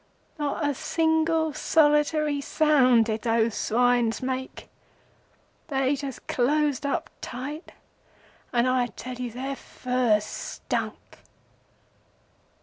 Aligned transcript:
Not 0.39 0.67
a 0.67 0.73
single 0.73 1.53
solitary 1.53 2.41
sound 2.41 3.05
did 3.05 3.21
those 3.21 3.53
swines 3.53 4.23
make. 4.23 4.67
They 5.67 5.95
just 5.95 6.25
closed 6.25 6.87
up, 6.87 7.11
tight, 7.21 7.73
and 8.51 8.67
I 8.67 8.87
tell 8.87 9.17
you 9.17 9.29
their 9.31 9.55
furs 9.55 10.23
stunk. 10.25 11.19